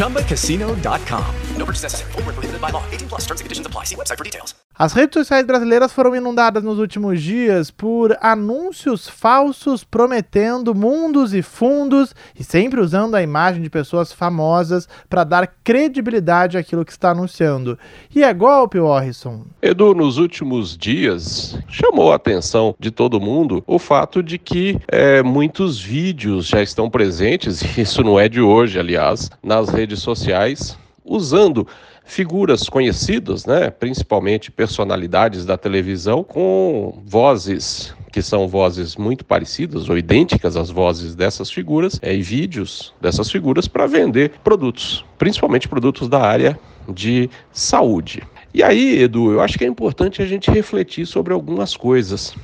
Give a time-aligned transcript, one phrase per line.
[0.00, 1.24] ChumbaCasino.com.
[1.58, 2.12] No purchase necessary.
[2.12, 2.82] Full prohibited by law.
[2.90, 3.84] 18 plus terms and conditions apply.
[3.84, 4.54] See website for details.
[4.80, 11.42] As redes sociais brasileiras foram inundadas nos últimos dias por anúncios falsos prometendo mundos e
[11.42, 17.10] fundos e sempre usando a imagem de pessoas famosas para dar credibilidade àquilo que está
[17.10, 17.78] anunciando.
[18.16, 19.44] E é golpe, Orrisson?
[19.60, 25.22] Edu, nos últimos dias chamou a atenção de todo mundo o fato de que é,
[25.22, 29.09] muitos vídeos já estão presentes, e isso não é de hoje, aliás,
[29.42, 31.66] nas redes sociais, usando
[32.04, 39.96] figuras conhecidas, né, principalmente personalidades da televisão, com vozes que são vozes muito parecidas ou
[39.96, 46.08] idênticas às vozes dessas figuras, é, e vídeos dessas figuras para vender produtos, principalmente produtos
[46.08, 46.58] da área
[46.88, 48.22] de saúde.
[48.52, 52.34] E aí, Edu, eu acho que é importante a gente refletir sobre algumas coisas.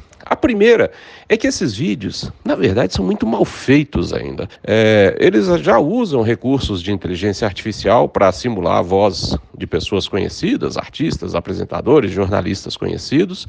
[0.46, 0.92] Primeira
[1.28, 4.48] é que esses vídeos, na verdade, são muito mal feitos ainda.
[4.62, 10.76] É, eles já usam recursos de inteligência artificial para simular a voz de pessoas conhecidas,
[10.76, 13.44] artistas, apresentadores, jornalistas conhecidos.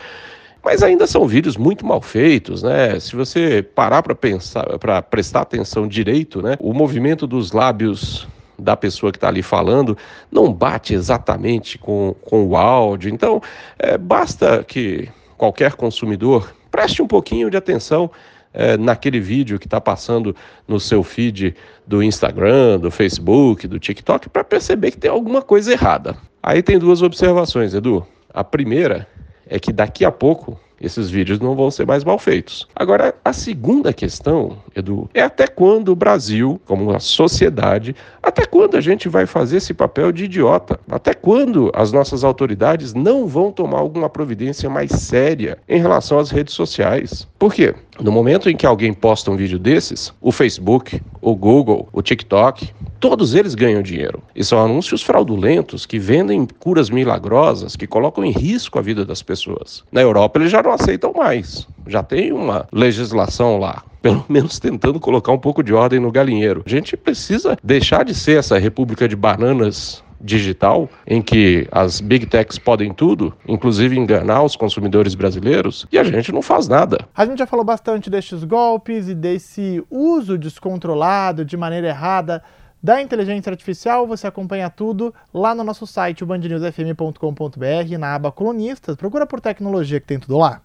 [0.64, 3.00] Mas ainda são vídeos muito mal feitos, né?
[3.00, 6.58] Se você parar para pensar, para prestar atenção direito, né?
[6.60, 9.96] O movimento dos lábios da pessoa que está ali falando
[10.32, 13.14] não bate exatamente com, com o áudio.
[13.14, 13.40] Então,
[13.78, 15.08] é, basta que
[15.38, 18.10] qualquer consumidor preste um pouquinho de atenção
[18.54, 20.36] é, naquele vídeo que está passando
[20.68, 21.56] no seu feed
[21.86, 26.18] do Instagram, do Facebook, do TikTok, para perceber que tem alguma coisa errada.
[26.42, 28.06] Aí tem duas observações, Edu.
[28.34, 29.08] A primeira
[29.48, 32.68] é que daqui a pouco esses vídeos não vão ser mais mal feitos.
[32.76, 38.78] Agora, a segunda questão, Edu, é até quando o Brasil, como uma sociedade, até quando
[38.78, 40.80] a gente vai fazer esse papel de idiota?
[40.90, 46.30] Até quando as nossas autoridades não vão tomar alguma providência mais séria em relação às
[46.30, 47.28] redes sociais?
[47.40, 47.74] Por quê?
[48.00, 52.72] No momento em que alguém posta um vídeo desses, o Facebook, o Google, o TikTok,
[53.00, 54.22] todos eles ganham dinheiro.
[54.36, 59.22] E são anúncios fraudulentos que vendem curas milagrosas, que colocam em risco a vida das
[59.22, 59.84] pessoas.
[59.92, 61.68] Na Europa eles já não aceitam mais.
[61.88, 66.64] Já tem uma legislação lá pelo menos tentando colocar um pouco de ordem no galinheiro.
[66.66, 72.26] A gente precisa deixar de ser essa república de bananas digital, em que as big
[72.26, 77.08] techs podem tudo, inclusive enganar os consumidores brasileiros, e a gente não faz nada.
[77.16, 82.44] A gente já falou bastante destes golpes e desse uso descontrolado, de maneira errada,
[82.82, 84.08] da inteligência artificial.
[84.08, 88.96] Você acompanha tudo lá no nosso site, bandnewsfm.com.br, na aba colunistas.
[88.96, 90.62] Procura por tecnologia que tem tudo lá.